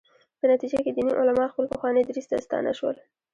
په 0.39 0.45
نتیجه 0.51 0.79
کې 0.85 0.91
دیني 0.95 1.13
علما 1.19 1.45
خپل 1.51 1.65
پخواني 1.73 2.01
دریځ 2.03 2.25
ته 2.31 2.35
ستانه 2.45 2.71
شول. 2.79 2.97